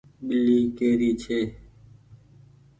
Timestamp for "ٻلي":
0.27-0.59